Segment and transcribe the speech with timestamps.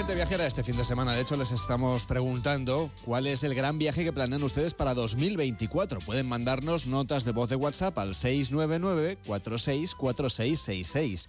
[0.00, 1.12] gente viajera este fin de semana.
[1.12, 6.00] De hecho, les estamos preguntando cuál es el gran viaje que planean ustedes para 2024.
[6.00, 11.28] Pueden mandarnos notas de voz de WhatsApp al 699 464666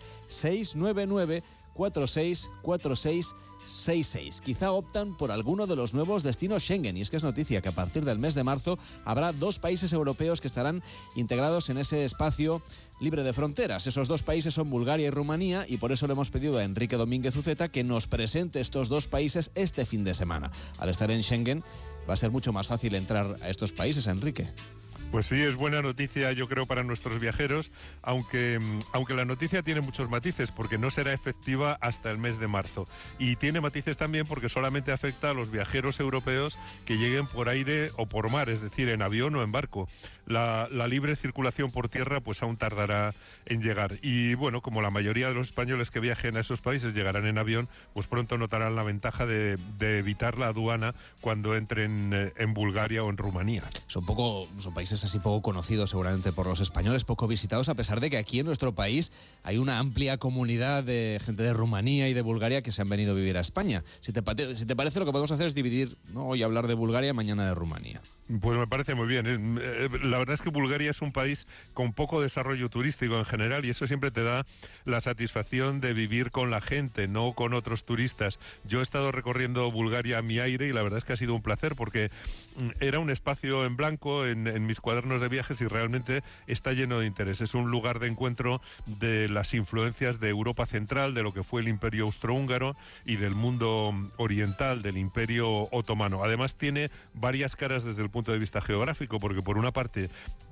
[3.66, 4.42] 699 464666.
[4.42, 6.98] Quizá optan por alguno de los nuevos destinos Schengen.
[6.98, 9.94] Y es que es noticia que a partir del mes de marzo habrá dos países
[9.94, 10.84] europeos que estarán
[11.16, 12.62] integrados en ese espacio
[13.00, 13.88] libre de fronteras.
[13.88, 16.98] Esos dos países son Bulgaria y Rumanía y por eso le hemos pedido a Enrique
[16.98, 20.52] Domínguez Uceta que nos presente estos dos países este fin de semana.
[20.78, 21.64] Al estar en Schengen
[22.10, 24.50] va a ser mucho más fácil entrar a estos países, Enrique.
[25.12, 27.70] Pues sí, es buena noticia yo creo para nuestros viajeros,
[28.02, 32.40] aunque, mm, aunque la noticia tiene muchos matices porque no será efectiva hasta el mes
[32.40, 32.88] de marzo.
[33.20, 37.92] Y tiene matices también porque solamente afecta a los viajeros europeos que lleguen por aire
[37.98, 39.90] o por mar, es decir, en avión o en barco.
[40.26, 43.14] La, libre circulación por tierra pues aún tardará
[43.46, 43.98] en llegar.
[44.02, 47.38] Y bueno, como la mayoría de los españoles que viajen a esos países llegarán en
[47.38, 52.54] avión, pues pronto notarán la ventaja de, de evitar la aduana cuando entren eh, en
[52.54, 53.64] Bulgaria o en Rumanía.
[53.88, 58.00] Son, poco, son países así poco conocidos seguramente por los españoles, poco visitados, a pesar
[58.00, 59.12] de que aquí en nuestro país
[59.44, 63.14] hay una amplia comunidad de gente de Rumanía y de Bulgaria que se han venido
[63.14, 63.84] a vivir a España.
[64.00, 66.28] Si te, si te parece, lo que podemos hacer es dividir, ¿no?
[66.28, 68.02] hoy hablar de Bulgaria, mañana de Rumanía.
[68.40, 69.26] Pues me parece muy bien.
[69.28, 73.66] Eh, la verdad es que Bulgaria es un país con poco desarrollo turístico en general
[73.66, 74.46] y eso siempre te da
[74.86, 78.40] la satisfacción de vivir con la gente, no con otros turistas.
[78.64, 81.36] Yo he estado recorriendo Bulgaria a mi aire y la verdad es que ha sido
[81.36, 82.10] un placer porque
[82.56, 86.74] mm, era un espacio en blanco en, en mis cuadernos de viajes y realmente está
[86.74, 87.40] lleno de interés.
[87.40, 91.62] Es un lugar de encuentro de las influencias de Europa Central, de lo que fue
[91.62, 92.76] el Imperio Austrohúngaro
[93.06, 96.26] y del mundo oriental, del Imperio Otomano.
[96.26, 100.10] Además tiene varias caras desde el punto de vista geográfico, porque por una parte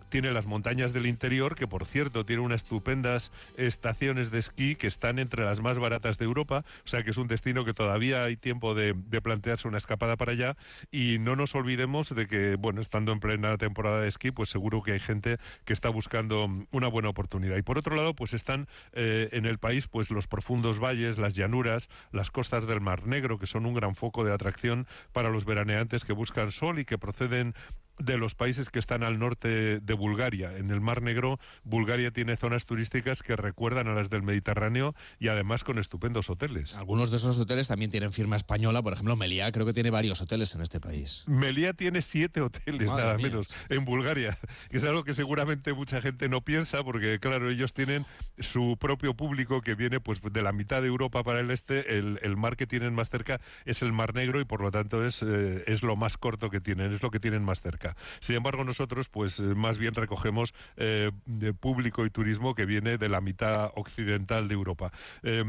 [0.09, 4.87] tiene las montañas del interior, que por cierto tiene unas estupendas estaciones de esquí que
[4.87, 8.23] están entre las más baratas de Europa, o sea que es un destino que todavía
[8.23, 10.55] hay tiempo de, plantearse una escapada para allá
[10.92, 14.81] y no nos olvidemos de que, bueno, estando en plena temporada de esquí, pues seguro
[14.81, 17.58] que hay gente que está buscando una buena oportunidad.
[17.58, 21.36] Y por otro lado, pues están eh, en el país pues los profundos valles, las
[21.36, 25.45] llanuras, las costas del Mar Negro, que son un gran foco de atracción para los
[25.45, 27.53] veraneantes que buscan sol y que proceden
[27.99, 30.55] de los países que están al norte de Bulgaria.
[30.58, 35.27] En el Mar Negro, Bulgaria tiene zonas turísticas que recuerdan a las del Mediterráneo y
[35.27, 36.76] además con estupendos hoteles.
[36.76, 40.21] Algunos de esos hoteles también tienen firma española, por ejemplo, Meliá creo que tiene varios
[40.21, 41.23] hoteles en este país.
[41.27, 43.27] Meliá tiene siete hoteles, Madre nada mía.
[43.27, 44.37] menos, en Bulgaria,
[44.70, 48.05] que es algo que seguramente mucha gente no piensa porque, claro, ellos tienen
[48.39, 52.20] su propio público que viene pues de la mitad de Europa para el este, el,
[52.21, 55.23] el mar que tienen más cerca es el Mar Negro y por lo tanto es,
[55.23, 57.89] eh, es lo más corto que tienen, es lo que tienen más cerca.
[58.20, 61.11] Sin embargo, nosotros, pues más bien recogemos eh,
[61.60, 64.92] público y turismo que viene de la mitad occidental de Europa.
[65.23, 65.44] Eh,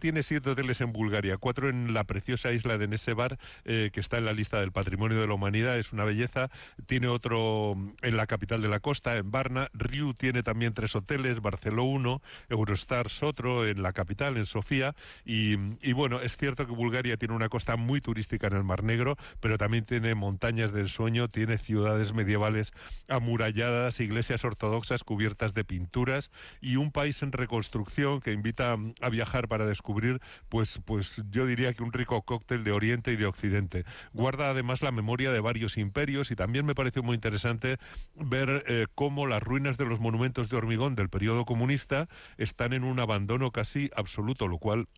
[0.00, 4.18] tiene siete hoteles en Bulgaria, cuatro en la preciosa isla de Nesebar, eh, que está
[4.18, 6.50] en la lista del Patrimonio de la Humanidad, es una belleza.
[6.86, 9.68] Tiene otro en la capital de la costa, en Varna.
[9.72, 14.94] Riu tiene también tres hoteles, Barceló uno, Eurostars otro, en la capital, en Sofía.
[15.24, 18.82] Y, y bueno, es cierto que Bulgaria tiene una costa muy turística en el Mar
[18.82, 22.72] Negro, pero también tiene montañas del sueño, tiene ciudades medievales
[23.08, 29.48] amuralladas, iglesias ortodoxas cubiertas de pinturas y un país en reconstrucción que invita a viajar
[29.48, 30.20] para descubrir,
[30.50, 33.84] pues, pues yo diría que un rico cóctel de Oriente y de Occidente.
[34.12, 37.78] Guarda además la memoria de varios imperios y también me pareció muy interesante
[38.14, 42.84] ver eh, cómo las ruinas de los monumentos de hormigón del periodo comunista están en
[42.84, 44.88] un abandono casi absoluto, lo cual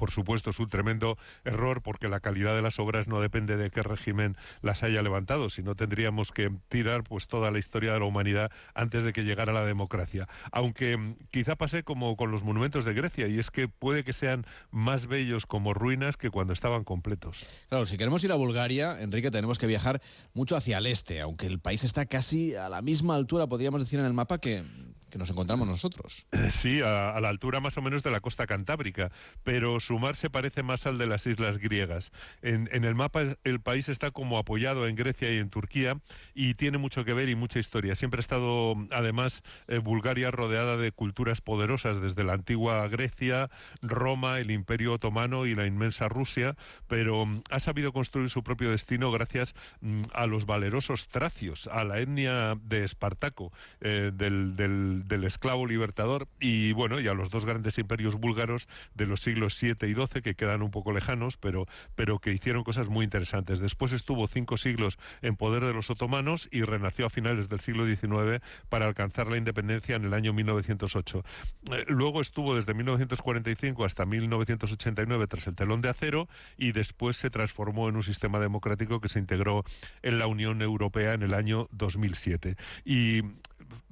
[0.00, 3.70] por supuesto, es un tremendo error porque la calidad de las obras no depende de
[3.70, 8.06] qué régimen las haya levantado, sino tendríamos que tirar pues toda la historia de la
[8.06, 10.26] humanidad antes de que llegara la democracia.
[10.52, 14.14] Aunque mm, quizá pase como con los monumentos de Grecia, y es que puede que
[14.14, 17.44] sean más bellos como ruinas que cuando estaban completos.
[17.68, 20.00] Claro, si queremos ir a Bulgaria, Enrique, tenemos que viajar
[20.32, 24.00] mucho hacia el este, aunque el país está casi a la misma altura, podríamos decir
[24.00, 24.62] en el mapa, que,
[25.10, 26.26] que nos encontramos nosotros.
[26.50, 29.10] Sí, a, a la altura más o menos de la costa cantábrica,
[29.42, 32.12] pero su mar se parece más al de las islas griegas.
[32.42, 35.98] En, en, el mapa el país está como apoyado en Grecia y en Turquía
[36.34, 37.94] y tiene mucho que ver y mucha historia.
[37.94, 43.50] Siempre ha estado, además, eh, Bulgaria rodeada de culturas poderosas desde la antigua Grecia,
[43.82, 46.56] Roma, el Imperio Otomano y la inmensa Rusia,
[46.86, 51.84] pero mm, ha sabido construir su propio destino gracias mm, a los valerosos tracios, a
[51.84, 57.44] la etnia de Espartaco, eh, del, del esclavo libertador y bueno, y a los dos
[57.44, 61.66] grandes imperios búlgaros de los siglos 7 y 12 que quedan un poco lejanos, pero,
[61.94, 63.60] pero que hicieron cosas muy interesantes.
[63.60, 67.86] Después estuvo cinco siglos en poder de los otomanos y renació a finales del siglo
[67.86, 71.24] XIX para alcanzar la independencia en el año 1908.
[71.72, 77.30] Eh, luego estuvo desde 1945 hasta 1989 tras el telón de acero y después se
[77.30, 79.64] transformó en un sistema democrático que se integró
[80.02, 82.56] en la Unión Europea en el año 2007.
[82.84, 83.22] Y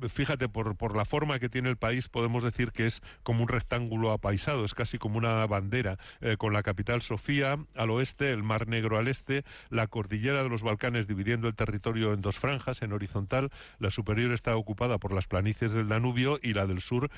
[0.09, 3.49] fíjate, por, por la forma que tiene el país, podemos decir que es como un
[3.49, 8.43] rectángulo apaisado, es casi como una bandera, eh, con la capital Sofía al oeste, el
[8.43, 12.83] Mar Negro al este, la cordillera de los Balcanes dividiendo el territorio en dos franjas,
[12.83, 17.11] en horizontal, la superior está ocupada por las planicies del Danubio y la del sur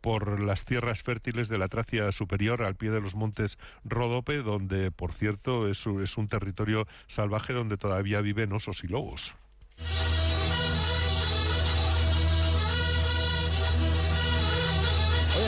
[0.00, 4.90] por las tierras fértiles de la Tracia superior al pie de los montes Ródope, donde,
[4.90, 9.34] por cierto, es, es un territorio salvaje donde todavía viven osos y lobos.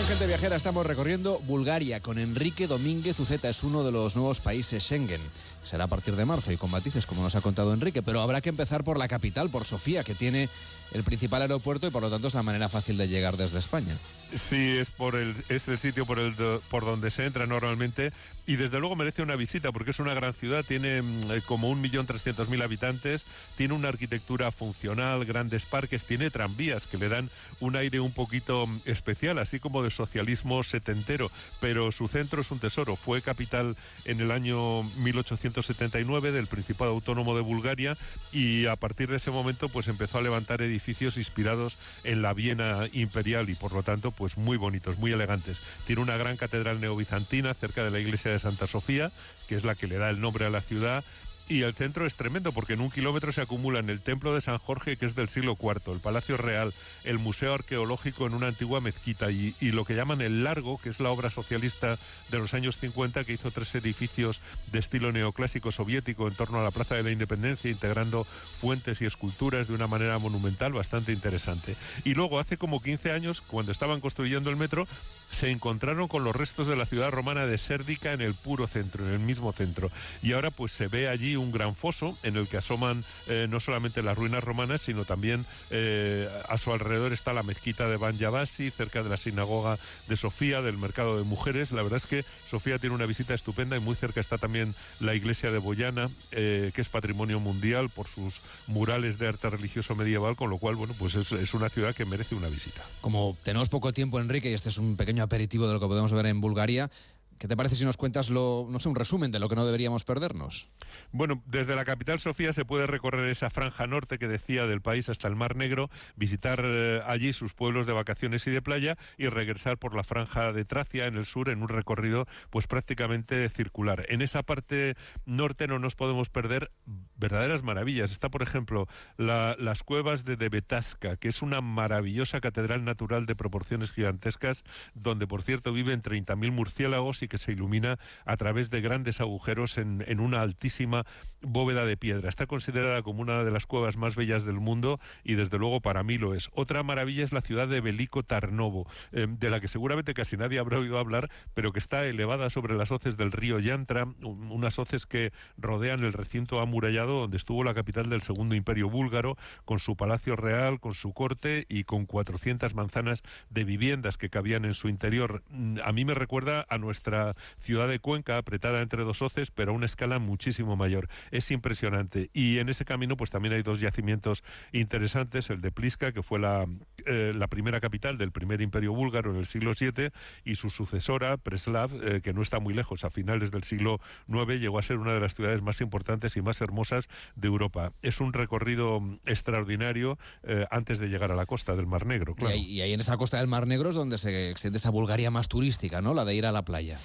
[0.07, 3.49] Gente Viajera estamos recorriendo Bulgaria con Enrique Domínguez Uceta.
[3.49, 5.21] Es uno de los nuevos países Schengen.
[5.65, 8.03] Será a partir de marzo y con matices, como nos ha contado Enrique.
[8.03, 10.49] Pero habrá que empezar por la capital, por Sofía, que tiene
[10.93, 13.97] el principal aeropuerto y por lo tanto es la manera fácil de llegar desde España.
[14.35, 16.35] Sí, es por el es el sitio por el
[16.69, 18.13] por donde se entra normalmente
[18.45, 21.71] y desde luego merece una visita porque es una gran ciudad, tiene mm, eh, como
[21.71, 23.25] un millón trescientos mil habitantes,
[23.57, 27.31] tiene una arquitectura funcional, grandes parques, tiene tranvías que le dan
[27.61, 32.51] un aire un poquito mm, especial, así como de socialismo setentero, pero su centro es
[32.51, 32.97] un tesoro.
[32.97, 37.97] Fue capital en el año 1879 del Principado Autónomo de Bulgaria
[38.33, 42.89] y a partir de ese momento pues empezó a levantar edificios inspirados en la Viena
[42.93, 45.59] imperial y por lo tanto pues muy bonitos, muy elegantes.
[45.87, 49.11] Tiene una gran catedral neobizantina cerca de la iglesia de Santa Sofía,
[49.49, 51.05] que es la que le da el nombre a la ciudad,
[51.49, 54.59] y el centro es tremendo porque en un kilómetro se acumulan el templo de San
[54.59, 58.81] Jorge, que es del siglo IV, el Palacio Real, el Museo Arqueológico en una antigua
[58.81, 61.99] mezquita y, lo que llaman el Largo, que es la obra socialista
[62.31, 64.41] de los años 50 que hizo tres edificios
[64.73, 69.07] de estilo neoclásico soviético en torno a la Plaza de la Independencia, integrando fuentes y
[69.07, 71.77] esculturas de una manera monumental bastante interesante.
[72.05, 74.89] Y luego, hace como 15 años, cuando estaban construyendo el metro,
[75.31, 79.07] se encontraron con los restos de la ciudad romana de Sérdica en el puro centro,
[79.07, 79.91] en el mismo centro.
[80.23, 83.61] Y ahora pues se ve allí un gran foso en el que asoman eh, no
[83.61, 88.17] solamente las ruinas romanas, sino también eh, a su alrededor está la mezquita de Ban
[88.17, 89.79] cerca de la sinagoga
[90.09, 91.73] de Sofía, del mercado de mujeres.
[91.73, 95.15] La verdad es que Sofía tiene una visita estupenda y muy cerca está también la
[95.15, 100.37] iglesia de Boyana, eh, que es patrimonio mundial por sus murales de arte religioso medieval,
[100.37, 102.83] con lo cual, bueno, pues es, es una ciudad que merece una visita.
[103.01, 106.13] Como tenemos poco tiempo, Enrique, y este es un pequeño aperitivo de lo que podemos
[106.13, 106.91] ver en Bulgaria,
[107.39, 109.67] ¿Qué te parece si nos cuentas lo, no sé, un resumen de lo que no
[109.67, 110.71] deberíamos perdernos?
[111.13, 115.09] Bueno, desde la capital Sofía se puede recorrer esa franja norte que decía del país
[115.09, 119.29] hasta el Mar Negro, visitar eh, allí sus pueblos de vacaciones y de playa y
[119.29, 124.07] regresar por la franja de Tracia en el sur en un recorrido pues prácticamente circular.
[124.09, 124.97] En esa parte
[125.27, 126.71] norte no nos podemos perder
[127.17, 128.13] verdaderas maravillas.
[128.13, 128.87] Está, por ejemplo,
[129.17, 135.43] las cuevas de Debetasca, que es una maravillosa catedral natural de proporciones gigantescas, donde por
[135.43, 140.21] cierto viven 30.000 murciélagos y que se ilumina a través de grandes agujeros en, en,
[140.21, 141.05] una altísima
[141.43, 142.29] bóveda de piedra.
[142.29, 146.03] Está considerada como una de las cuevas más bellas del mundo y desde luego para
[146.03, 146.51] mí lo es.
[146.53, 150.59] Otra maravilla es la ciudad de Belico Tarnovo, eh, de la que seguramente casi nadie
[150.59, 155.07] habrá oído hablar, pero que está elevada sobre las hoces del río Yantra, unas hoces
[155.07, 159.97] que rodean el recinto amurallado donde estuvo la capital del segundo imperio búlgaro, con su
[159.97, 164.89] palacio real, con su corte y con 400 manzanas de viviendas que cabían en su
[164.89, 165.43] interior.
[165.49, 167.16] Mm, a mí me recuerda a nuestra
[167.59, 171.09] ciudad de Cuenca, apretada entre dos hoces, pero a una escala muchísimo mayor.
[171.31, 172.31] Es impresionante.
[172.33, 174.43] Y en ese camino, pues también hay dos yacimientos
[174.73, 176.67] interesantes, el de Pliska, que fue la,
[177.07, 180.11] eh, la primera capital del primer imperio búlgaro en el siglo VII,
[180.45, 184.61] y su sucesora, Preslav, eh, que no está muy lejos, a finales del siglo IX,
[184.61, 187.93] llegó a ser una de las ciudades más importantes y más hermosas de Europa.
[188.03, 192.35] Es un recorrido extraordinario eh, antes de llegar a la costa del Mar Negro.
[192.35, 192.55] Claro.
[192.55, 195.49] Y, ahí, en esa costa del Mar Negro es donde se extiende esa Bulgaria más
[195.49, 196.15] turística, ¿no?
[196.15, 196.99] La de ir a la playa.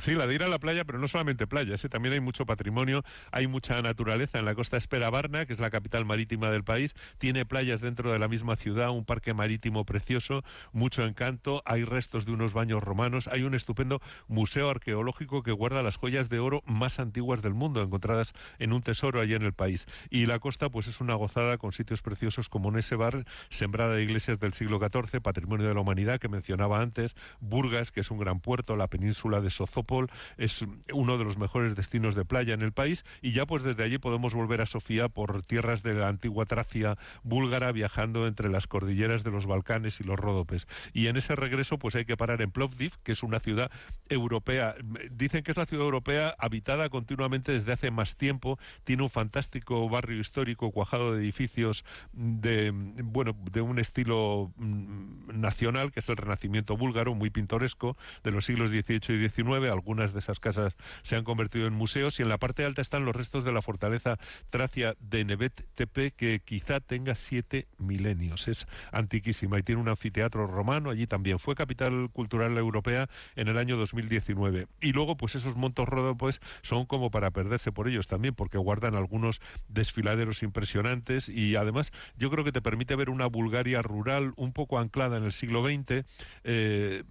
[0.00, 1.88] Sí, la de ir a la playa, pero no solamente playa, ¿eh?
[1.90, 4.38] también hay mucho patrimonio, hay mucha naturaleza.
[4.38, 8.10] En la costa espera Varna, que es la capital marítima del país, tiene playas dentro
[8.10, 10.42] de la misma ciudad, un parque marítimo precioso,
[10.72, 15.82] mucho encanto, hay restos de unos baños romanos, hay un estupendo museo arqueológico que guarda
[15.82, 19.52] las joyas de oro más antiguas del mundo, encontradas en un tesoro allí en el
[19.52, 19.86] país.
[20.08, 24.40] Y la costa, pues es una gozada con sitios preciosos como Nesebar, sembrada de iglesias
[24.40, 28.40] del siglo XIV, patrimonio de la humanidad que mencionaba antes, Burgas, que es un gran
[28.40, 29.89] puerto, la península de Sozopo,
[30.36, 33.82] Es uno de los mejores destinos de playa en el país y ya pues desde
[33.82, 38.66] allí podemos volver a Sofía por tierras de la antigua Tracia búlgara viajando entre las
[38.66, 40.66] cordilleras de los Balcanes y los Ródopes.
[40.92, 43.70] Y en ese regreso pues hay que parar en Plovdiv, que es una ciudad
[44.08, 44.74] europea.
[45.10, 49.88] Dicen que es la ciudad europea habitada continuamente desde hace más tiempo, tiene un fantástico
[49.88, 56.16] barrio histórico cuajado de edificios de bueno, de un estilo mm, nacional que es el
[56.16, 59.70] Renacimiento búlgaro, muy pintoresco de los siglos XVIII y XIX.
[59.80, 63.06] Algunas de esas casas se han convertido en museos y en la parte alta están
[63.06, 64.18] los restos de la fortaleza
[64.50, 68.46] tracia de Nevet Tepe que quizá tenga siete milenios.
[68.46, 70.90] Es antiquísima y tiene un anfiteatro romano.
[70.90, 74.66] Allí también fue capital cultural europea en el año 2019.
[74.82, 78.94] Y luego, pues esos montos pues son como para perderse por ellos también, porque guardan
[78.94, 84.52] algunos desfiladeros impresionantes y además yo creo que te permite ver una Bulgaria rural un
[84.52, 85.90] poco anclada en el siglo XX.
[85.90, 86.04] Eh,
[86.44, 87.02] eh,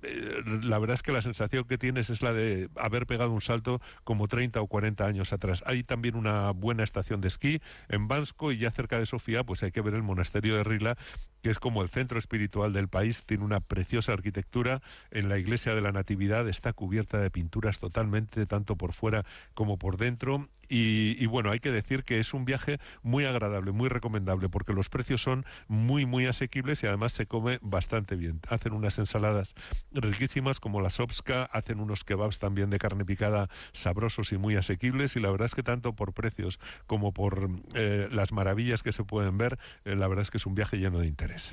[0.64, 3.82] la verdad es que la sensación que tienes es la de haber pegado un salto
[4.04, 5.64] como 30 o 40 años atrás.
[5.66, 9.64] Hay también una buena estación de esquí en Bansko y ya cerca de Sofía pues
[9.64, 10.98] hay que ver el monasterio de Rila
[11.42, 14.82] que es como el centro espiritual del país, tiene una preciosa arquitectura.
[15.12, 19.78] En la iglesia de la Natividad está cubierta de pinturas totalmente, tanto por fuera como
[19.78, 20.50] por dentro.
[20.70, 24.90] Y, bueno, hay que decir que es un viaje muy agradable, muy recomendable, porque los
[24.90, 28.40] precios son muy, muy asequibles y además se come bastante bien.
[28.48, 29.56] Hacen unas ensaladas
[29.92, 35.16] riquísimas como la sopska, hacen unos kebabs también de carne picada sabrosos y muy asequibles
[35.16, 39.04] y la verdad es que tanto por precios como por eh, las maravillas que se
[39.04, 41.48] pueden ver, eh, la verdad es que es un viaje lleno de interés.